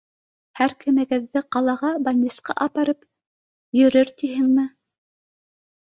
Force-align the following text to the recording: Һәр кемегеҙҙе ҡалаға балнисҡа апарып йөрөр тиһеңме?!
Һәр 0.59 0.71
кемегеҙҙе 0.83 1.43
ҡалаға 1.57 1.93
балнисҡа 2.09 2.57
апарып 2.67 3.81
йөрөр 3.83 4.15
тиһеңме?! 4.19 4.71